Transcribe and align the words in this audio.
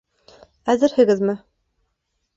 Әҙерһегеҙме? 0.73 1.37